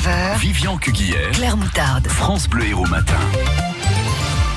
9h, 0.00 0.38
Vivian 0.38 0.78
Cuguière, 0.78 1.30
Claire 1.32 1.58
Moutarde. 1.58 2.08
France 2.08 2.48
Bleu 2.48 2.64
Héros 2.64 2.86
Matin. 2.86 3.18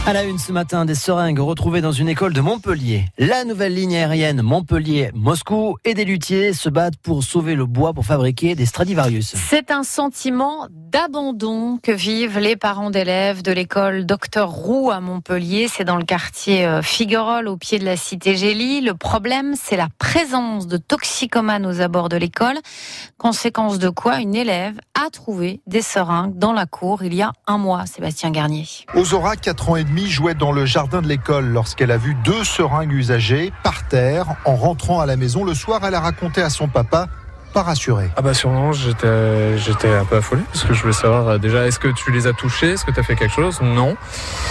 À 0.06 0.12
la 0.12 0.26
une 0.26 0.38
ce 0.38 0.52
matin, 0.52 0.84
des 0.84 0.96
seringues 0.96 1.40
retrouvées 1.40 1.80
dans 1.80 1.94
une 1.94 2.10
école 2.10 2.34
de 2.34 2.42
Montpellier. 2.42 3.06
La 3.18 3.46
nouvelle 3.46 3.74
ligne 3.74 3.96
aérienne 3.96 4.42
Montpellier-Moscou 4.42 5.78
et 5.86 5.94
des 5.94 6.04
luthiers 6.04 6.52
se 6.52 6.68
battent 6.68 6.98
pour 6.98 7.24
sauver 7.24 7.56
le 7.56 7.66
bois 7.66 7.94
pour 7.94 8.06
fabriquer 8.06 8.54
des 8.54 8.66
Stradivarius. 8.66 9.34
C'est 9.34 9.72
un 9.72 9.84
sentiment 9.84 10.68
d'abandon 10.70 11.80
que 11.82 11.94
vivent 11.94 12.38
les 12.38 12.58
parents 12.58 12.90
d'élèves 12.90 13.44
de 13.44 13.54
l'école 13.54 14.06
Docteur 14.06 14.50
Roux 14.50 14.92
à 14.92 15.00
Montpellier. 15.00 15.70
C'est 15.70 15.86
dans 15.86 15.96
le 15.96 16.04
quartier 16.04 16.66
euh, 16.66 16.82
Figuerolles, 16.82 17.48
au 17.48 17.56
pied 17.56 17.80
de 17.80 17.86
la 17.86 17.96
cité 17.96 18.36
Gélie. 18.36 18.82
Le 18.82 18.96
problème, 18.96 19.56
c'est 19.56 19.78
la 19.78 19.88
présence 20.00 20.68
de 20.68 20.76
toxicomanes 20.76 21.66
aux 21.66 21.80
abords 21.80 22.10
de 22.10 22.18
l'école. 22.18 22.58
Conséquence 23.18 23.80
de 23.80 23.88
quoi 23.88 24.20
une 24.20 24.36
élève 24.36 24.76
a 25.02 25.10
trouvé 25.10 25.62
des 25.66 25.82
seringues 25.82 26.38
dans 26.38 26.52
la 26.52 26.66
cour 26.66 27.04
il 27.04 27.14
y 27.14 27.22
a 27.22 27.32
un 27.48 27.58
mois, 27.58 27.86
Sébastien 27.86 28.32
Garnier. 28.32 28.68
Ozora, 28.96 29.38
4 29.38 29.70
ans 29.70 29.76
et 29.78 29.84
demi, 29.86 29.93
jouait 30.02 30.34
dans 30.34 30.52
le 30.52 30.66
jardin 30.66 31.02
de 31.02 31.08
l'école 31.08 31.46
lorsqu'elle 31.46 31.92
a 31.92 31.98
vu 31.98 32.16
deux 32.24 32.44
seringues 32.44 32.92
usagées 32.92 33.54
par 33.64 33.88
terre. 33.88 34.36
En 34.46 34.56
rentrant 34.56 35.00
à 35.00 35.06
la 35.06 35.16
maison 35.16 35.44
le 35.44 35.54
soir, 35.54 35.82
elle 35.86 35.96
a 35.96 36.00
raconté 36.00 36.42
à 36.42 36.50
son 36.50 36.68
papa 36.68 37.08
pas 37.54 37.64
rassuré. 37.64 38.10
Ah 38.18 38.22
bah 38.22 38.34
sûrement, 38.34 38.74
j'étais 38.74 39.58
j'étais 39.58 39.94
un 39.94 40.06
peu 40.06 40.18
affolé 40.18 40.42
parce 40.52 40.66
que 40.66 40.74
je 40.74 40.82
voulais 40.82 40.94
savoir 40.94 41.28
euh, 41.28 41.38
déjà 41.38 41.68
est-ce 41.68 41.80
que 41.80 41.88
tu 41.88 42.12
les 42.12 42.28
as 42.28 42.34
touchés, 42.34 42.72
est-ce 42.72 42.84
que 42.84 42.92
tu 42.92 43.00
as 43.00 43.04
fait 43.04 43.16
quelque 43.16 43.34
chose? 43.34 43.62
Non. 43.62 43.96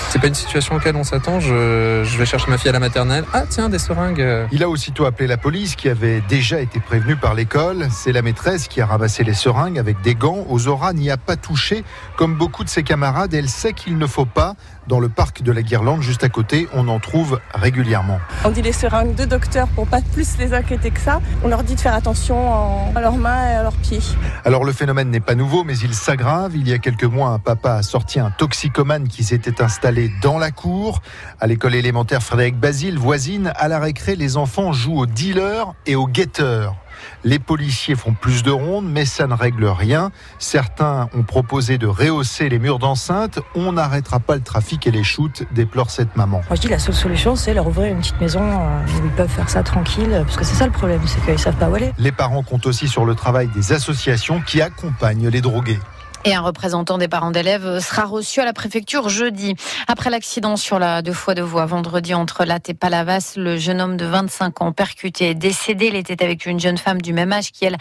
C'est 0.09 0.21
pas 0.21 0.29
une 0.29 0.35
situation 0.35 0.77
auquel 0.77 0.95
on 0.97 1.05
s'attend. 1.05 1.41
Je, 1.41 2.03
je 2.05 2.19
vais 2.19 2.27
chercher 2.27 2.49
ma 2.51 2.59
fille 2.59 2.71
à 2.71 2.73
la 2.73 2.81
maternelle. 2.81 3.25
Ah 3.33 3.43
tiens, 3.49 3.69
des 3.69 3.79
seringues. 3.79 4.25
Il 4.53 4.63
a 4.63 4.69
aussitôt 4.69 5.05
appelé 5.05 5.27
la 5.27 5.37
police 5.37 5.75
qui 5.75 5.89
avait 5.89 6.23
déjà 6.29 6.61
été 6.61 6.81
prévenue 6.81 7.17
par 7.17 7.35
l'école. 7.35 7.89
C'est 7.91 8.13
la 8.13 8.23
maîtresse 8.23 8.69
qui 8.69 8.81
a 8.81 8.87
ramassé 8.87 9.25
les 9.25 9.35
seringues 9.35 9.79
avec 9.79 10.01
des 10.03 10.15
gants. 10.15 10.47
Ozora 10.49 10.93
n'y 10.93 11.11
a 11.11 11.17
pas 11.17 11.37
touché. 11.37 11.85
Comme 12.17 12.37
beaucoup 12.37 12.63
de 12.63 12.69
ses 12.69 12.85
camarades, 12.85 13.35
elle 13.35 13.49
sait 13.49 13.73
qu'il 13.73 13.99
ne 13.99 14.07
faut 14.07 14.27
pas. 14.27 14.55
Dans 14.89 14.99
le 14.99 15.09
parc 15.09 15.43
de 15.43 15.53
la 15.53 15.63
Guirlande, 15.63 16.03
juste 16.03 16.25
à 16.25 16.29
côté, 16.29 16.67
on 16.75 16.89
en 16.89 16.99
trouve 16.99 17.39
régulièrement. 17.55 18.19
On 18.45 18.51
dit 18.51 18.63
les 18.63 18.73
seringues 18.73 19.15
de 19.15 19.25
docteur 19.25 19.69
pour 19.69 19.87
pas 19.87 20.01
plus 20.13 20.37
les 20.39 20.55
inquiéter 20.55 20.91
que 20.91 20.99
ça. 20.99 21.21
On 21.45 21.49
leur 21.49 21.63
dit 21.63 21.77
de 21.77 21.81
faire 21.81 21.95
attention 21.95 22.92
à 22.95 23.01
leurs 23.01 23.17
mains 23.17 23.49
et 23.49 23.55
à 23.55 23.63
leurs 23.63 23.77
pieds. 23.77 24.01
Alors 24.45 24.65
le 24.65 24.73
phénomène 24.73 25.11
n'est 25.11 25.21
pas 25.21 25.35
nouveau, 25.35 25.65
mais 25.65 25.79
il 25.79 25.95
s'aggrave. 25.95 26.57
Il 26.57 26.69
y 26.69 26.73
a 26.73 26.79
quelques 26.79 27.05
mois, 27.05 27.31
un 27.31 27.39
papa 27.39 27.75
a 27.75 27.83
sorti 27.83 28.21
un 28.21 28.31
toxicomane 28.31 29.09
qui 29.09 29.25
s'était 29.25 29.63
installé 29.63 30.11
dans 30.23 30.39
la 30.39 30.51
cour. 30.51 31.01
À 31.41 31.47
l'école 31.47 31.75
élémentaire 31.75 32.23
Frédéric 32.23 32.57
Basile, 32.57 32.99
voisine, 32.99 33.53
à 33.57 33.69
la 33.69 33.79
récré, 33.79 34.17
les 34.17 34.37
enfants 34.37 34.73
jouent 34.73 34.99
aux 34.99 35.07
dealers 35.07 35.73
et 35.87 35.97
aux 35.97 36.07
guetteurs. 36.07 36.77
Les 37.25 37.39
policiers 37.39 37.95
font 37.95 38.15
plus 38.15 38.43
de 38.43 38.51
rondes, 38.51 38.91
mais 38.91 39.05
ça 39.05 39.27
ne 39.27 39.35
règle 39.35 39.67
rien. 39.67 40.11
Certains 40.39 41.09
ont 41.15 41.23
proposé 41.23 41.79
de 41.79 41.87
rehausser 41.87 42.49
les 42.49 42.59
murs 42.59 42.79
d'enceinte. 42.79 43.41
On 43.55 43.73
n'arrêtera 43.73 44.21
pas 44.21 44.35
le 44.35 44.43
trafic 44.43 44.87
et 44.87 44.91
les 44.91 45.05
shoots, 45.05 45.45
déplore 45.53 45.91
cette 45.91 46.17
maman. 46.17 46.43
Moi 46.49 46.57
je 46.57 46.61
dis 46.61 46.69
la 46.69 46.79
seule 46.79 46.95
solution 46.95 47.37
c'est 47.37 47.55
leur 47.55 47.67
ouvrir 47.67 47.93
une 47.93 48.01
petite 48.01 48.21
maison 48.21 48.43
euh, 48.43 49.01
où 49.01 49.07
ils 49.07 49.13
peuvent 49.13 49.29
faire 49.29 49.49
ça 49.49 49.63
tranquille, 49.63 50.23
parce 50.25 50.37
que 50.37 50.45
c'est 50.45 50.55
ça 50.55 50.67
le 50.67 50.73
problème, 50.73 51.01
c'est 51.07 51.21
qu'ils 51.25 51.39
savent 51.39 51.57
pas 51.57 51.69
où 51.69 51.75
aller. 51.75 51.93
Les 51.99 52.13
parents 52.13 52.43
comptent 52.43 52.67
aussi 52.67 52.89
sur 52.89 53.05
le 53.05 53.15
travail 53.15 53.49
des 53.49 53.73
associations 53.73 54.41
qui 54.41 54.61
accompagnent 54.61 55.29
les 55.29 55.41
drogués. 55.41 55.79
Et 56.25 56.37
un 56.37 56.41
représentant 56.41 56.99
des 56.99 57.09
parents 57.09 57.33
d'élèves 57.33 57.81
sera 57.81 58.05
reçu 58.05 58.41
à 58.41 58.45
la 58.45 58.53
préfecture 58.53 59.09
jeudi. 59.09 59.57
Après 59.89 60.09
l'accident 60.09 60.57
sur 60.57 60.79
la 60.79 61.03
deux 61.03 61.13
fois 61.13 61.35
de 61.35 61.43
voie 61.43 61.67
vendredi 61.67 62.15
entre 62.15 62.45
Latte 62.45 62.69
et 62.69 62.75
Palavas, 62.75 63.33
le 63.37 63.57
jeune 63.57 63.81
homme 63.81 63.97
de 63.97 64.05
25 64.05 64.63
ans 64.63 64.71
percuté 64.71 65.31
est 65.31 65.35
décédé. 65.35 65.87
Il 65.87 65.97
était 65.97 66.23
avec 66.23 66.47
une 66.47 66.61
jeune 66.61 66.79
femme 66.79 67.03
du 67.03 67.13
même 67.13 67.33
âge 67.33 67.51
qui, 67.51 67.65
elle, 67.65 67.77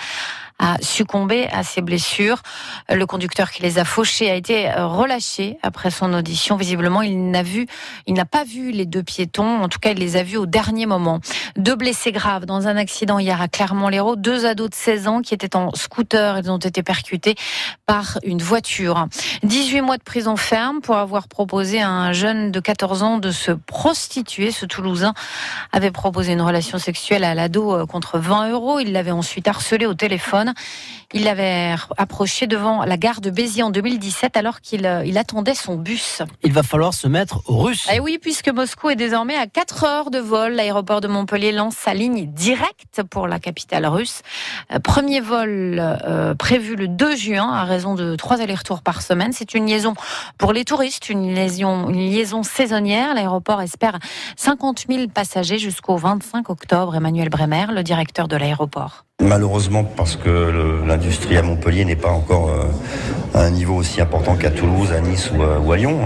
a 0.62 0.78
succombé 0.82 1.48
à 1.52 1.64
ses 1.64 1.82
blessures. 1.82 2.42
Le 2.88 3.06
conducteur 3.06 3.52
qui 3.52 3.64
les 3.64 3.80
a 3.80 3.84
fauchés 3.84 4.30
a 4.30 4.36
été 4.36 4.72
relâché 4.78 5.58
après 5.64 5.90
son 5.90 6.14
audition. 6.14 6.56
Visiblement, 6.56 7.02
il 7.02 7.32
n'a 7.32 7.44
vu, 7.44 7.66
il 8.06 8.14
n'a 8.14 8.26
pas 8.26 8.44
vu 8.44 8.72
les 8.72 8.86
deux 8.86 9.02
piétons. 9.04 9.64
En 9.64 9.68
tout 9.68 9.80
cas, 9.80 9.92
il 9.92 9.98
les 9.98 10.18
a 10.18 10.24
vus 10.24 10.38
au 10.38 10.46
dernier 10.46 10.86
moment. 10.86 11.20
Deux 11.58 11.76
blessés 11.76 12.12
graves 12.12 12.46
dans 12.46 12.68
un 12.68 12.78
accident 12.78 13.18
hier 13.18 13.42
à 13.42 13.48
Clermont-Lérault. 13.48 14.16
Deux 14.16 14.46
ados 14.46 14.70
de 14.70 14.76
16 14.76 15.08
ans 15.08 15.22
qui 15.22 15.34
étaient 15.34 15.56
en 15.56 15.72
scooter. 15.74 16.38
Ils 16.38 16.52
ont 16.52 16.58
été 16.58 16.84
percutés 16.84 17.36
par 17.88 18.20
une 18.24 18.42
voiture. 18.42 19.08
18 19.44 19.82
mois 19.82 19.98
de 19.98 20.04
prison 20.04 20.36
ferme 20.36 20.82
pour 20.82 20.98
avoir 20.98 21.28
proposé 21.28 21.82
à 21.82 21.90
un 21.90 22.14
jeune 22.14 22.52
de 22.52 22.60
14 22.60 23.02
ans 23.02 23.18
de 23.18 23.32
se 23.32 23.52
prostituer. 23.52 24.52
Ce 24.52 24.68
Toulousain 24.68 25.16
avait 25.72 25.92
proposé 25.92 26.34
une 26.34 26.42
relation 26.42 26.78
sexuelle 26.78 27.24
à 27.24 27.34
l'ado 27.34 27.88
contre 27.88 28.20
20 28.20 28.52
euros. 28.52 28.80
Il 28.80 28.92
l'avait 28.92 29.12
ensuite 29.12 29.48
harcelé 29.48 29.88
au 29.88 29.96
téléphone. 29.96 30.51
Il 31.14 31.26
l'avait 31.26 31.76
approché 31.98 32.48
devant 32.48 32.86
la 32.86 32.98
gare 32.98 33.22
de 33.22 33.30
Béziers 33.30 33.64
en 33.64 33.70
2017 33.70 34.38
alors 34.38 34.62
qu'il 34.62 34.90
il 35.06 35.18
attendait 35.18 35.56
son 35.56 35.76
bus. 35.76 36.22
Il 36.44 36.54
va 36.54 36.64
falloir 36.64 36.94
se 36.94 37.08
mettre 37.08 37.42
aux 37.48 37.58
Russes. 37.58 37.88
Et 37.94 38.00
oui, 38.00 38.18
puisque 38.22 38.50
Moscou 38.50 38.90
est 38.90 38.96
désormais 38.96 39.36
à 39.36 39.48
4 39.48 39.84
heures 39.84 40.12
de 40.12 40.20
vol, 40.20 40.54
l'aéroport 40.54 41.02
de 41.02 41.08
Montpellier 41.08 41.52
lance 41.52 41.76
sa 41.76 41.94
ligne 41.94 42.32
directe 42.32 43.02
pour 43.10 43.28
la 43.28 43.40
capitale 43.40 43.86
russe. 43.86 44.22
Premier 44.84 45.20
vol 45.20 45.78
euh, 45.80 46.34
prévu 46.36 46.76
le 46.76 46.88
2 46.88 47.16
juin 47.16 47.52
à 47.52 47.64
raison 47.66 47.96
de 47.96 48.16
3 48.16 48.42
allers-retours 48.42 48.82
par 48.82 49.02
semaine. 49.02 49.34
C'est 49.34 49.54
une 49.54 49.68
liaison 49.68 49.94
pour 50.38 50.54
les 50.54 50.66
touristes, 50.66 51.10
une 51.10 51.34
liaison, 51.34 51.90
une 51.90 52.10
liaison 52.10 52.44
saisonnière. 52.44 53.14
L'aéroport 53.14 53.62
espère 53.62 54.00
50 54.38 54.86
000 54.90 55.08
passagers 55.08 55.58
jusqu'au 55.58 55.98
25 55.98 56.50
octobre. 56.50 56.96
Emmanuel 56.96 57.30
Bremer, 57.30 57.68
le 57.72 57.84
directeur 57.84 58.28
de 58.28 58.36
l'aéroport. 58.36 59.06
Malheureusement, 59.22 59.84
parce 59.84 60.16
que 60.16 60.52
l'industrie 60.86 61.38
à 61.38 61.44
Montpellier 61.44 61.86
n'est 61.86 61.96
pas 61.96 62.10
encore 62.10 62.50
euh, 62.50 63.38
à 63.38 63.44
un 63.44 63.52
niveau 63.52 63.76
aussi 63.76 64.02
important 64.02 64.36
qu'à 64.36 64.50
Toulouse, 64.50 64.92
à 64.92 65.00
Nice 65.00 65.32
ou 65.36 65.44
à, 65.44 65.60
ou 65.60 65.72
à 65.72 65.78
Lyon, 65.78 66.00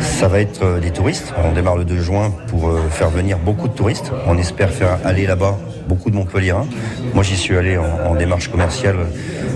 ça 0.00 0.26
va 0.26 0.40
être 0.40 0.64
euh, 0.64 0.80
des 0.80 0.90
touristes. 0.90 1.32
On 1.44 1.52
démarre 1.52 1.76
le 1.76 1.84
2 1.84 2.00
juin 2.00 2.32
pour 2.48 2.68
euh, 2.68 2.80
faire 2.90 3.10
venir 3.10 3.38
beaucoup 3.38 3.68
de 3.68 3.74
touristes. 3.74 4.10
On 4.26 4.36
espère 4.38 4.70
faire 4.70 4.98
aller 5.04 5.24
là-bas 5.24 5.56
beaucoup 5.88 6.10
de 6.10 6.16
Montpelliérains. 6.16 6.66
Moi, 7.14 7.24
j'y 7.24 7.36
suis 7.36 7.56
allé 7.56 7.78
en, 7.78 8.10
en, 8.10 8.14
démarche 8.14 8.48
commerciale. 8.48 8.96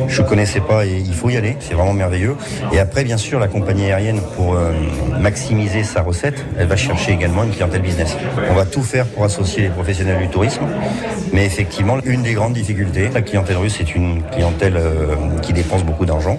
Je 0.09 0.22
connaissais 0.22 0.60
pas 0.60 0.87
et 0.87 0.97
il 0.97 1.15
faut 1.15 1.31
y 1.31 1.37
aller. 1.37 1.56
C'est 1.60 1.75
vraiment 1.75 1.93
merveilleux. 1.93 2.37
Et 2.72 2.78
après, 2.78 3.04
bien 3.04 3.19
sûr, 3.19 3.38
la 3.38 3.48
compagnie 3.48 3.84
aérienne, 3.84 4.20
pour 4.37 4.54
euh, 4.54 4.72
maximiser 5.21 5.84
sa 5.84 6.03
recette, 6.03 6.44
elle 6.59 6.66
va 6.66 6.76
chercher 6.76 7.12
également 7.12 7.44
une 7.44 7.50
clientèle 7.50 7.82
business. 7.82 8.16
On 8.50 8.54
va 8.54 8.65
tout 8.65 8.82
faire 8.82 9.06
pour 9.06 9.25
associer 9.25 9.62
les 9.62 9.69
professionnels 9.69 10.19
du 10.19 10.28
tourisme. 10.28 10.62
Mais 11.32 11.44
effectivement, 11.44 11.98
une 12.04 12.22
des 12.22 12.34
grandes 12.34 12.54
difficultés, 12.54 13.09
la 13.12 13.22
clientèle 13.22 13.56
russe 13.56 13.81
est 13.81 13.94
une 13.94 14.22
clientèle 14.32 14.76
euh, 14.76 15.15
qui 15.42 15.53
dépense 15.53 15.84
beaucoup 15.84 16.06
d'argent, 16.06 16.38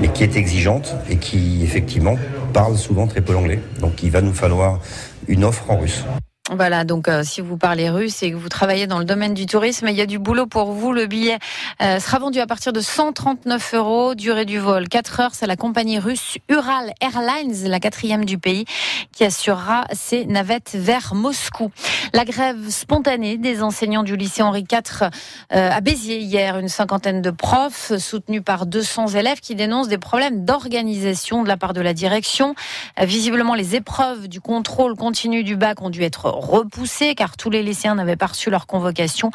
mais 0.00 0.08
qui 0.08 0.24
est 0.24 0.36
exigeante 0.36 0.96
et 1.08 1.16
qui, 1.16 1.60
effectivement, 1.62 2.16
parle 2.52 2.76
souvent 2.76 3.06
très 3.06 3.20
peu 3.20 3.32
l'anglais. 3.32 3.60
Donc, 3.80 4.02
il 4.02 4.10
va 4.10 4.20
nous 4.20 4.34
falloir 4.34 4.80
une 5.28 5.44
offre 5.44 5.64
en 5.68 5.78
russe. 5.78 6.04
Voilà, 6.50 6.84
donc 6.84 7.08
euh, 7.08 7.24
si 7.24 7.42
vous 7.42 7.58
parlez 7.58 7.90
russe 7.90 8.22
et 8.22 8.30
que 8.30 8.36
vous 8.36 8.48
travaillez 8.48 8.86
dans 8.86 8.98
le 8.98 9.04
domaine 9.04 9.34
du 9.34 9.44
tourisme, 9.44 9.86
il 9.88 9.94
y 9.94 10.00
a 10.00 10.06
du 10.06 10.18
boulot 10.18 10.46
pour 10.46 10.72
vous. 10.72 10.92
Le 10.94 11.04
billet 11.04 11.38
euh, 11.82 12.00
sera 12.00 12.18
vendu 12.18 12.40
à 12.40 12.46
partir 12.46 12.72
de 12.72 12.80
139 12.80 13.74
euros. 13.74 14.14
Durée 14.14 14.46
du 14.46 14.58
vol 14.58 14.88
4 14.88 15.20
heures. 15.20 15.34
C'est 15.34 15.46
la 15.46 15.56
compagnie 15.56 15.98
russe 15.98 16.38
Ural 16.48 16.94
Airlines, 17.02 17.68
la 17.68 17.80
quatrième 17.80 18.24
du 18.24 18.38
pays, 18.38 18.64
qui 19.12 19.24
assurera 19.24 19.84
ses 19.92 20.24
navettes 20.24 20.70
vers 20.74 21.14
Moscou. 21.14 21.70
La 22.14 22.24
grève 22.24 22.70
spontanée 22.70 23.36
des 23.36 23.62
enseignants 23.62 24.02
du 24.02 24.16
lycée 24.16 24.40
Henri 24.40 24.64
IV 24.72 25.02
euh, 25.02 25.70
à 25.70 25.82
Béziers 25.82 26.20
hier, 26.20 26.58
une 26.58 26.70
cinquantaine 26.70 27.20
de 27.20 27.30
profs 27.30 27.94
soutenus 27.98 28.42
par 28.42 28.64
200 28.64 29.08
élèves 29.08 29.40
qui 29.40 29.54
dénoncent 29.54 29.88
des 29.88 29.98
problèmes 29.98 30.46
d'organisation 30.46 31.42
de 31.42 31.48
la 31.48 31.58
part 31.58 31.74
de 31.74 31.82
la 31.82 31.92
direction. 31.92 32.54
Euh, 32.98 33.04
visiblement, 33.04 33.54
les 33.54 33.76
épreuves 33.76 34.28
du 34.28 34.40
contrôle 34.40 34.96
continu 34.96 35.44
du 35.44 35.54
bac 35.54 35.82
ont 35.82 35.90
dû 35.90 36.02
être 36.02 36.37
repoussées 36.40 37.14
car 37.14 37.36
tous 37.36 37.50
les 37.50 37.62
lycéens 37.62 37.94
n'avaient 37.94 38.16
pas 38.16 38.26
reçu 38.26 38.50
leur 38.50 38.66
convocation. 38.66 39.30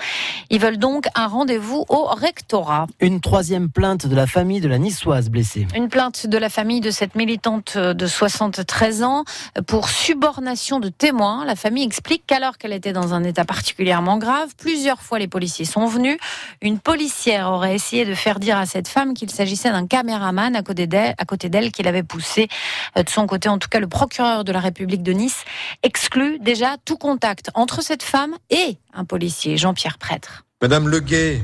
Ils 0.49 0.59
veulent 0.59 0.77
donc 0.77 1.07
un 1.15 1.27
rendez-vous 1.27 1.85
au 1.89 2.05
rectorat. 2.05 2.87
Une 2.99 3.21
troisième 3.21 3.69
plainte 3.69 4.07
de 4.07 4.15
la 4.15 4.27
famille 4.27 4.61
de 4.61 4.67
la 4.67 4.77
niçoise 4.77 5.29
blessée. 5.29 5.67
Une 5.75 5.89
plainte 5.89 6.27
de 6.27 6.37
la 6.37 6.49
famille 6.49 6.81
de 6.81 6.91
cette 6.91 7.15
militante 7.15 7.77
de 7.77 8.07
73 8.07 9.03
ans 9.03 9.23
pour 9.67 9.89
subornation 9.89 10.79
de 10.79 10.89
témoins. 10.89 11.45
La 11.45 11.55
famille 11.55 11.83
explique 11.83 12.23
qu'alors 12.25 12.57
qu'elle 12.57 12.73
était 12.73 12.93
dans 12.93 13.13
un 13.13 13.23
état 13.23 13.45
particulièrement 13.45 14.17
grave, 14.17 14.53
plusieurs 14.57 15.01
fois 15.01 15.19
les 15.19 15.27
policiers 15.27 15.65
sont 15.65 15.85
venus. 15.85 16.17
Une 16.61 16.79
policière 16.79 17.51
aurait 17.51 17.75
essayé 17.75 18.05
de 18.05 18.13
faire 18.13 18.39
dire 18.39 18.57
à 18.57 18.65
cette 18.65 18.87
femme 18.87 19.13
qu'il 19.13 19.29
s'agissait 19.29 19.71
d'un 19.71 19.87
caméraman 19.87 20.55
à 20.55 20.63
côté 20.63 20.87
d'elle, 20.87 21.71
qui 21.71 21.83
l'avait 21.83 22.03
poussé. 22.03 22.47
De 22.95 23.09
son 23.09 23.27
côté, 23.27 23.49
en 23.49 23.57
tout 23.57 23.69
cas, 23.69 23.79
le 23.79 23.87
procureur 23.87 24.43
de 24.43 24.51
la 24.51 24.59
République 24.59 25.03
de 25.03 25.11
Nice 25.11 25.45
exclut 25.83 26.39
déjà 26.39 26.77
tout 26.85 26.92
contact 26.97 27.49
entre 27.53 27.81
cette 27.81 28.03
femme 28.03 28.35
et 28.49 28.77
un 28.93 29.05
policier, 29.05 29.57
Jean-Pierre 29.57 29.97
Prêtre. 29.97 30.45
Madame 30.61 30.87
Leguet, 30.87 31.43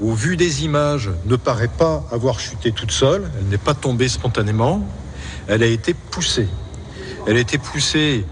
au 0.00 0.12
vu 0.12 0.36
des 0.36 0.64
images, 0.64 1.10
ne 1.26 1.36
paraît 1.36 1.68
pas 1.68 2.04
avoir 2.10 2.40
chuté 2.40 2.72
toute 2.72 2.90
seule. 2.90 3.30
Elle 3.38 3.48
n'est 3.48 3.58
pas 3.58 3.74
tombée 3.74 4.08
spontanément. 4.08 4.86
Elle 5.48 5.62
a 5.62 5.66
été 5.66 5.94
poussée. 5.94 6.48
Elle 7.26 7.36
a 7.36 7.40
été 7.40 7.58
poussée 7.58 8.24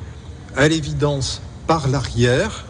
à 0.56 0.68
l'évidence 0.68 1.42
par 1.66 1.88
l'arrière 1.88 2.64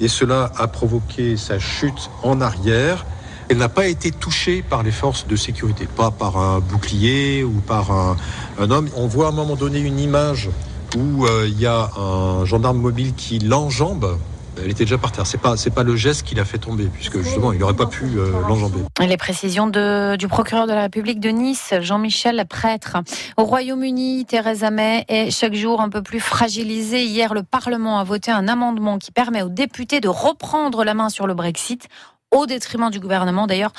et 0.00 0.08
cela 0.08 0.50
a 0.56 0.68
provoqué 0.68 1.36
sa 1.36 1.58
chute 1.58 2.10
en 2.22 2.40
arrière 2.40 3.04
Elle 3.48 3.58
n'a 3.58 3.68
pas 3.68 3.86
été 3.86 4.10
touchée 4.10 4.62
par 4.62 4.82
les 4.82 4.92
forces 4.92 5.26
de 5.26 5.36
sécurité, 5.36 5.86
pas 5.86 6.10
par 6.10 6.36
un 6.36 6.60
bouclier 6.60 7.42
ou 7.42 7.60
par 7.60 7.90
un, 7.90 8.16
un 8.58 8.70
homme. 8.70 8.88
On 8.96 9.06
voit 9.06 9.26
à 9.26 9.28
un 9.30 9.32
moment 9.32 9.56
donné 9.56 9.80
une 9.80 9.98
image 9.98 10.50
où 10.96 11.26
euh, 11.26 11.46
il 11.48 11.60
y 11.60 11.66
a 11.66 11.90
un 11.96 12.44
gendarme 12.44 12.78
mobile 12.78 13.14
qui 13.14 13.38
l'enjambe. 13.38 14.18
Elle 14.60 14.70
était 14.70 14.84
déjà 14.84 14.98
par 14.98 15.12
terre. 15.12 15.26
C'est 15.26 15.38
pas, 15.38 15.56
c'est 15.56 15.70
pas 15.70 15.84
le 15.84 15.94
geste 15.94 16.24
qui 16.24 16.34
l'a 16.34 16.44
fait 16.44 16.58
tomber, 16.58 16.88
puisque 16.92 17.20
justement, 17.22 17.52
il 17.52 17.60
n'aurait 17.60 17.76
pas 17.76 17.86
pu 17.86 18.04
euh, 18.16 18.32
l'enjamber. 18.48 18.80
Les 19.00 19.16
précisions 19.16 19.68
de, 19.68 20.16
du 20.16 20.26
procureur 20.26 20.66
de 20.66 20.72
la 20.72 20.82
République 20.82 21.20
de 21.20 21.28
Nice, 21.28 21.74
Jean-Michel 21.80 22.44
Prêtre. 22.48 22.96
Au 23.36 23.44
Royaume-Uni, 23.44 24.24
Theresa 24.26 24.70
May 24.70 25.04
est 25.08 25.30
chaque 25.30 25.54
jour 25.54 25.80
un 25.80 25.88
peu 25.88 26.02
plus 26.02 26.18
fragilisée. 26.18 27.04
Hier, 27.04 27.34
le 27.34 27.44
Parlement 27.44 28.00
a 28.00 28.04
voté 28.04 28.32
un 28.32 28.48
amendement 28.48 28.98
qui 28.98 29.12
permet 29.12 29.42
aux 29.42 29.48
députés 29.48 30.00
de 30.00 30.08
reprendre 30.08 30.82
la 30.82 30.94
main 30.94 31.08
sur 31.08 31.28
le 31.28 31.34
Brexit 31.34 31.88
au 32.30 32.46
détriment 32.46 32.90
du 32.90 33.00
gouvernement. 33.00 33.46
D'ailleurs, 33.46 33.72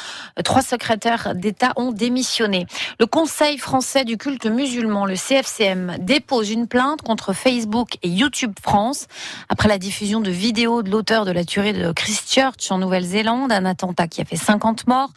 trois 0.44 0.62
secrétaires 0.62 1.36
d'État 1.36 1.74
ont 1.76 1.92
démissionné. 1.92 2.66
Le 3.00 3.06
Conseil 3.06 3.58
français 3.58 4.06
du 4.06 4.18
culte 4.18 4.46
musulman, 4.46 5.06
le 5.06 5.16
CFCM, 5.16 5.98
dépose 6.00 6.50
une 6.50 6.68
plainte 6.68 7.02
contre 7.02 7.34
Facebook 7.34 7.98
et 8.02 8.10
YouTube 8.10 8.54
France 8.62 9.08
après 9.50 9.70
la 9.70 9.78
diffusion 9.78 10.20
de 10.20 10.32
vidéos 10.32 10.82
de 10.84 10.90
l'auteur 10.90 11.26
de 11.26 11.32
la 11.32 11.46
tuerie 11.46 11.74
de 11.74 11.92
Christchurch 11.92 12.72
en 12.72 12.80
Nouvelle-Zélande, 12.80 13.52
un 13.52 13.66
attentat 13.66 14.08
qui 14.08 14.22
a 14.22 14.26
fait 14.26 14.36
50 14.36 14.88
morts, 14.88 15.12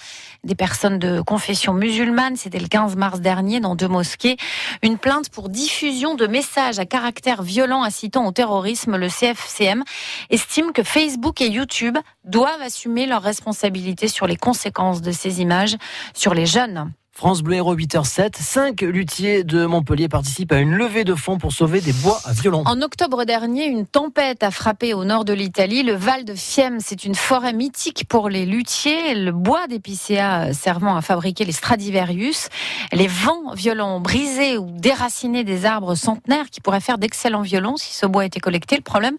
des 0.45 0.55
personnes 0.55 0.99
de 0.99 1.21
confession 1.21 1.73
musulmane. 1.73 2.37
C'était 2.37 2.59
le 2.59 2.69
15 2.69 2.97
mars 2.97 3.21
dernier 3.21 3.61
dans 3.61 3.75
deux 3.75 3.89
mosquées. 3.89 4.37
Une 4.83 4.99
plainte 4.99 5.31
pour 5.31 5.49
diffusion 5.49 6.15
de 6.15 6.27
messages 6.27 6.79
à 6.79 6.87
caractère 6.87 7.43
violent 7.43 7.83
incitant 7.83 8.27
au 8.27 8.33
terrorisme. 8.33 8.97
Le 8.97 9.09
CFCM 9.09 9.85
estime 10.31 10.73
que 10.73 10.83
Facebook 10.83 11.41
et 11.41 11.49
YouTube 11.49 11.97
doivent 12.25 12.63
assumer 12.63 13.07
leur 13.07 13.23
responsabilité 13.23 14.09
sur 14.09 14.27
les 14.27 14.37
conséquences 14.37 15.03
de 15.03 15.13
ces 15.13 15.41
images 15.41 15.77
sur 16.15 16.35
les 16.35 16.47
jeunes. 16.47 16.93
France 17.15 17.43
Bleu 17.43 17.57
Héros 17.57 17.77
8h07, 17.77 18.37
cinq 18.41 18.81
luthiers 18.81 19.45
de 19.45 19.67
Montpellier 19.67 20.09
participent 20.09 20.51
à 20.51 20.59
une 20.59 20.75
levée 20.75 21.05
de 21.05 21.15
fonds 21.15 21.39
pour 21.39 21.53
sauver 21.53 21.81
des 21.81 21.93
bois 21.93 22.19
violents. 22.31 22.65
En 22.67 22.81
octobre 22.81 23.25
dernier, 23.25 23.67
une 23.67 23.87
tempête 23.87 24.43
a 24.43 24.51
frappé 24.51 24.95
au 24.95 25.05
nord 25.05 25.25
de 25.25 25.35
l'Italie. 25.35 25.83
Le 25.83 25.93
Val 25.93 26.25
de 26.25 26.35
Fiemme, 26.35 26.79
c'est 26.81 27.05
une 27.05 27.15
forêt 27.15 27.53
mythique 27.53 28.09
pour 28.09 28.29
les 28.29 28.47
luthiers. 28.47 29.15
Le 29.15 29.31
bois 29.31 29.67
d'épicéa 29.69 30.53
servant 30.55 30.97
à 30.97 31.03
fabriquer 31.03 31.45
les 31.45 31.53
Stradivarius. 31.53 32.49
Les 32.93 33.07
vents 33.07 33.55
violents 33.55 33.99
ont 33.99 34.01
brisé 34.01 34.57
ou 34.57 34.71
déraciné 34.71 35.45
des 35.45 35.67
arbres 35.67 35.95
centenaires 35.95 36.51
qui 36.51 36.61
pourraient 36.61 36.81
faire 36.81 36.99
d'excellents 36.99 37.43
violons 37.43 37.77
si 37.77 37.93
ce 37.95 38.07
bois 38.07 38.25
était 38.25 38.41
collecté. 38.41 38.75
Le 38.75 38.83
problème, 38.83 39.17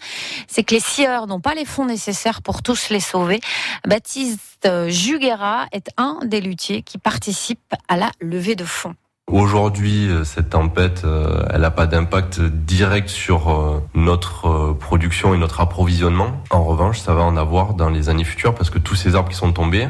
c'est 0.48 0.64
que 0.64 0.74
les 0.74 0.82
scieurs 0.82 1.28
n'ont 1.28 1.42
pas 1.42 1.54
les 1.54 1.66
fonds 1.66 1.86
nécessaires 1.86 2.42
pour 2.42 2.64
tous 2.64 2.90
les 2.90 3.00
sauver. 3.00 3.40
Baptiste 3.88 4.68
Juguera 4.88 5.68
est 5.72 5.90
un 5.98 6.20
des 6.26 6.42
luthiers 6.42 6.82
qui 6.82 6.98
participe 6.98 7.76
à 7.88 7.98
la 7.98 8.12
levée 8.22 8.56
de 8.56 8.66
fonds. 8.66 8.96
Aujourd'hui, 9.32 10.10
cette 10.26 10.50
tempête, 10.50 11.04
euh, 11.06 11.46
elle 11.50 11.62
n'a 11.62 11.72
pas 11.72 11.88
d'impact 11.88 12.42
direct 12.42 13.08
sur 13.08 13.50
euh, 13.50 13.82
notre 13.96 14.48
euh, 14.48 14.74
production 14.74 15.34
et 15.34 15.38
notre 15.38 15.62
approvisionnement. 15.62 16.44
En 16.50 16.64
revanche, 16.64 17.00
ça 17.00 17.14
va 17.14 17.24
en 17.24 17.38
avoir 17.38 17.74
dans 17.74 17.90
les 17.90 18.10
années 18.10 18.26
futures 18.26 18.54
parce 18.54 18.70
que 18.70 18.80
tous 18.80 18.96
ces 18.96 19.16
arbres 19.16 19.30
qui 19.30 19.36
sont 19.36 19.54
tombés, 19.54 19.88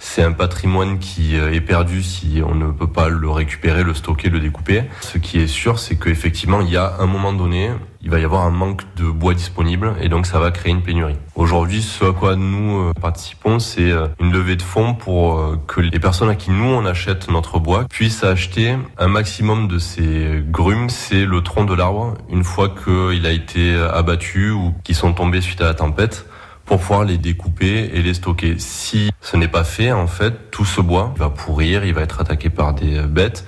c'est 0.00 0.22
un 0.22 0.32
patrimoine 0.32 0.98
qui 0.98 1.36
est 1.36 1.60
perdu 1.60 2.02
si 2.02 2.42
on 2.44 2.54
ne 2.54 2.72
peut 2.72 2.88
pas 2.88 3.08
le 3.08 3.30
récupérer, 3.30 3.84
le 3.84 3.94
stocker, 3.94 4.30
le 4.30 4.40
découper. 4.40 4.84
Ce 5.02 5.18
qui 5.18 5.38
est 5.38 5.46
sûr, 5.46 5.78
c'est 5.78 5.96
qu'effectivement, 5.96 6.60
il 6.62 6.70
y 6.70 6.76
a 6.76 6.94
un 6.98 7.06
moment 7.06 7.32
donné, 7.32 7.70
il 8.02 8.10
va 8.10 8.18
y 8.18 8.24
avoir 8.24 8.44
un 8.44 8.50
manque 8.50 8.82
de 8.96 9.04
bois 9.04 9.34
disponible 9.34 9.94
et 10.00 10.08
donc 10.08 10.26
ça 10.26 10.38
va 10.38 10.50
créer 10.50 10.72
une 10.72 10.82
pénurie. 10.82 11.16
Aujourd'hui, 11.34 11.82
ce 11.82 12.06
à 12.06 12.12
quoi 12.12 12.34
nous 12.34 12.92
participons, 13.00 13.58
c'est 13.58 13.92
une 14.20 14.32
levée 14.32 14.56
de 14.56 14.62
fonds 14.62 14.94
pour 14.94 15.58
que 15.66 15.80
les 15.80 16.00
personnes 16.00 16.30
à 16.30 16.34
qui 16.34 16.50
nous 16.50 16.64
on 16.64 16.86
achète 16.86 17.30
notre 17.30 17.58
bois 17.58 17.84
puissent 17.90 18.24
acheter 18.24 18.74
un 18.98 19.08
maximum 19.08 19.68
de 19.68 19.78
ces 19.78 20.42
grumes, 20.46 20.88
c'est 20.88 21.26
le 21.26 21.42
tronc 21.42 21.66
de 21.66 21.74
l'arbre, 21.74 22.14
une 22.30 22.42
fois 22.42 22.70
qu'il 22.70 23.26
a 23.26 23.32
été 23.32 23.74
abattu 23.74 24.50
ou 24.50 24.74
qui 24.82 24.94
sont 24.94 25.12
tombés 25.12 25.42
suite 25.42 25.60
à 25.60 25.64
la 25.64 25.74
tempête 25.74 26.26
pour 26.70 26.78
pouvoir 26.78 27.02
les 27.02 27.18
découper 27.18 27.90
et 27.94 28.00
les 28.00 28.14
stocker. 28.14 28.54
Si 28.58 29.10
ce 29.20 29.36
n'est 29.36 29.48
pas 29.48 29.64
fait, 29.64 29.90
en 29.90 30.06
fait, 30.06 30.52
tout 30.52 30.64
ce 30.64 30.80
bois 30.80 31.12
va 31.16 31.28
pourrir, 31.28 31.84
il 31.84 31.92
va 31.92 32.02
être 32.02 32.20
attaqué 32.20 32.48
par 32.48 32.74
des 32.74 33.00
bêtes. 33.02 33.44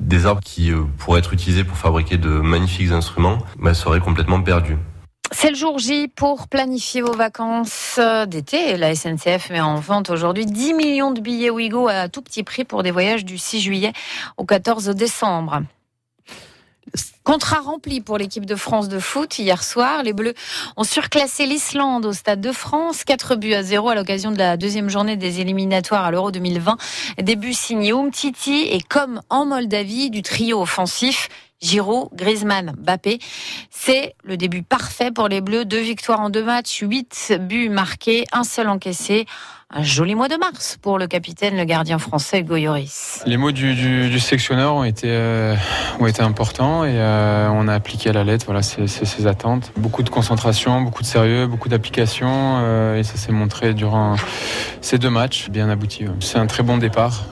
Des 0.00 0.24
arbres 0.24 0.40
qui 0.42 0.72
pourraient 0.96 1.18
être 1.18 1.34
utilisés 1.34 1.64
pour 1.64 1.76
fabriquer 1.76 2.16
de 2.16 2.30
magnifiques 2.30 2.90
instruments 2.90 3.40
bah, 3.58 3.74
seraient 3.74 4.00
complètement 4.00 4.40
perdus. 4.40 4.78
C'est 5.32 5.50
le 5.50 5.54
jour 5.54 5.78
J 5.78 6.08
pour 6.08 6.48
planifier 6.48 7.02
vos 7.02 7.12
vacances 7.12 8.00
d'été. 8.26 8.78
La 8.78 8.94
SNCF 8.94 9.50
met 9.50 9.60
en 9.60 9.74
vente 9.74 10.08
aujourd'hui 10.08 10.46
10 10.46 10.72
millions 10.72 11.10
de 11.10 11.20
billets 11.20 11.50
Ouigo 11.50 11.88
à 11.88 12.08
tout 12.08 12.22
petit 12.22 12.42
prix 12.42 12.64
pour 12.64 12.82
des 12.82 12.90
voyages 12.90 13.26
du 13.26 13.36
6 13.36 13.60
juillet 13.60 13.92
au 14.38 14.46
14 14.46 14.88
décembre. 14.88 15.60
Contrat 17.24 17.60
rempli 17.60 18.00
pour 18.00 18.18
l'équipe 18.18 18.44
de 18.44 18.56
France 18.56 18.88
de 18.88 18.98
foot 18.98 19.38
hier 19.38 19.62
soir. 19.62 20.02
Les 20.02 20.12
Bleus 20.12 20.34
ont 20.76 20.84
surclassé 20.84 21.46
l'Islande 21.46 22.04
au 22.04 22.12
Stade 22.12 22.40
de 22.40 22.50
France. 22.50 23.04
4 23.04 23.36
buts 23.36 23.54
à 23.54 23.62
0 23.62 23.88
à 23.90 23.94
l'occasion 23.94 24.32
de 24.32 24.38
la 24.38 24.56
deuxième 24.56 24.90
journée 24.90 25.16
des 25.16 25.40
éliminatoires 25.40 26.04
à 26.04 26.10
l'Euro 26.10 26.32
2020. 26.32 26.76
Début 27.22 27.54
signé 27.54 27.92
Titi 28.10 28.66
et 28.70 28.80
comme 28.80 29.20
en 29.30 29.46
Moldavie 29.46 30.10
du 30.10 30.22
trio 30.22 30.60
offensif 30.60 31.28
Giroud, 31.62 32.08
Griezmann, 32.12 32.74
Bappé. 32.76 33.20
C'est 33.70 34.14
le 34.24 34.36
début 34.36 34.62
parfait 34.62 35.12
pour 35.12 35.28
les 35.28 35.40
Bleus. 35.40 35.64
Deux 35.64 35.80
victoires 35.80 36.20
en 36.20 36.28
deux 36.28 36.42
matchs, 36.42 36.80
huit 36.82 37.32
buts 37.40 37.68
marqués, 37.68 38.24
un 38.32 38.44
seul 38.44 38.68
encaissé. 38.68 39.26
Un 39.74 39.82
joli 39.82 40.14
mois 40.14 40.28
de 40.28 40.36
mars 40.36 40.76
pour 40.82 40.98
le 40.98 41.06
capitaine, 41.06 41.56
le 41.56 41.64
gardien 41.64 41.98
français 41.98 42.42
Goyoris. 42.42 43.22
Les 43.24 43.38
mots 43.38 43.52
du, 43.52 43.74
du, 43.74 44.20
sectionneur 44.20 44.74
ont 44.74 44.84
été, 44.84 45.06
euh, 45.08 45.56
ont 45.98 46.06
été 46.06 46.20
importants 46.20 46.84
et 46.84 46.92
euh, 46.92 47.48
on 47.50 47.66
a 47.68 47.72
appliqué 47.72 48.10
à 48.10 48.12
la 48.12 48.22
lettre 48.22 48.44
voilà, 48.44 48.60
ces, 48.60 49.26
attentes. 49.26 49.72
Beaucoup 49.78 50.02
de 50.02 50.10
concentration, 50.10 50.82
beaucoup 50.82 51.00
de 51.00 51.06
sérieux, 51.06 51.46
beaucoup 51.46 51.70
d'application 51.70 52.28
euh, 52.28 52.98
et 52.98 53.02
ça 53.02 53.16
s'est 53.16 53.32
montré 53.32 53.72
durant 53.72 54.16
ces 54.82 54.98
deux 54.98 55.08
matchs 55.08 55.48
bien 55.48 55.70
aboutis. 55.70 56.04
C'est 56.20 56.38
un 56.38 56.46
très 56.46 56.62
bon 56.62 56.76
départ. 56.76 57.24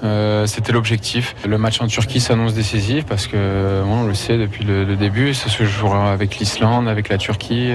C'était 0.46 0.72
l'objectif. 0.72 1.37
Le 1.46 1.58
match 1.58 1.82
en 1.82 1.88
Turquie 1.88 2.20
s'annonce 2.20 2.54
décisif 2.54 3.04
parce 3.04 3.26
que 3.26 3.82
on 3.84 4.06
le 4.06 4.14
sait 4.14 4.38
depuis 4.38 4.64
le, 4.64 4.84
le 4.84 4.96
début. 4.96 5.34
Ça 5.34 5.50
se 5.50 5.64
jouera 5.64 6.10
avec 6.10 6.38
l'Islande, 6.38 6.88
avec 6.88 7.10
la 7.10 7.19
Turquie 7.19 7.70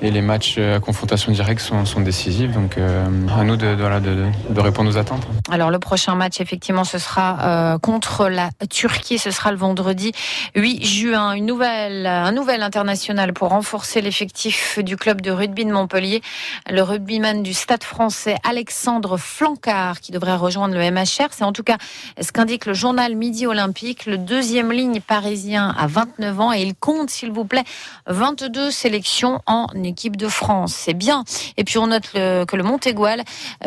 et 0.00 0.10
les 0.10 0.22
matchs 0.22 0.56
à 0.56 0.80
confrontation 0.80 1.30
directe 1.30 1.60
sont, 1.60 1.84
sont 1.84 2.00
décisifs. 2.00 2.52
Donc 2.52 2.78
à 2.78 3.44
nous 3.44 3.56
de 3.56 3.81
de, 4.00 4.60
répondre 4.60 4.90
aux 4.90 4.96
attentes. 4.96 5.26
Alors 5.50 5.70
le 5.70 5.78
prochain 5.78 6.14
match, 6.14 6.40
effectivement, 6.40 6.84
ce 6.84 6.98
sera 6.98 7.38
euh, 7.74 7.78
contre 7.78 8.28
la 8.28 8.50
Turquie. 8.70 9.18
Ce 9.18 9.30
sera 9.30 9.50
le 9.50 9.58
vendredi 9.58 10.12
8 10.54 10.84
juin. 10.84 11.32
Une 11.32 11.46
nouvelle, 11.46 12.06
un 12.06 12.32
nouvel 12.32 12.62
international 12.62 13.32
pour 13.32 13.48
renforcer 13.48 14.00
l'effectif 14.00 14.78
du 14.78 14.96
club 14.96 15.20
de 15.20 15.30
rugby 15.30 15.64
de 15.64 15.72
Montpellier. 15.72 16.22
Le 16.70 16.82
rugbyman 16.82 17.42
du 17.42 17.54
Stade 17.54 17.84
français, 17.84 18.36
Alexandre 18.48 19.16
Flancard, 19.16 20.00
qui 20.00 20.12
devrait 20.12 20.36
rejoindre 20.36 20.74
le 20.74 20.90
MHR. 20.90 21.28
C'est 21.30 21.44
en 21.44 21.52
tout 21.52 21.64
cas 21.64 21.78
ce 22.20 22.30
qu'indique 22.32 22.66
le 22.66 22.74
journal 22.74 23.16
Midi 23.16 23.46
Olympique. 23.46 24.06
Le 24.06 24.18
deuxième 24.18 24.72
ligne 24.72 25.00
parisien 25.00 25.74
à 25.76 25.86
29 25.86 26.40
ans 26.40 26.52
et 26.52 26.62
il 26.62 26.74
compte, 26.74 27.10
s'il 27.10 27.32
vous 27.32 27.44
plaît, 27.44 27.64
22 28.06 28.70
sélections 28.70 29.40
en 29.46 29.66
équipe 29.82 30.16
de 30.16 30.28
France. 30.28 30.74
C'est 30.74 30.94
bien. 30.94 31.24
Et 31.56 31.64
puis 31.64 31.78
on 31.78 31.88
note 31.88 32.10
que 32.12 32.56
le 32.56 32.62
Montégoal 32.62 33.22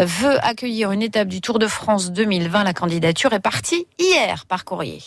veut 0.06 0.38
accueillir 0.46 0.92
une 0.92 1.02
étape 1.02 1.28
du 1.28 1.42
Tour 1.42 1.60
de 1.60 1.68
France 1.68 2.12
2020. 2.12 2.64
La 2.64 2.74
candidature 2.74 3.34
est 3.34 3.40
partie 3.40 3.88
hier 4.00 4.46
par 4.46 4.64
courrier. 4.64 5.02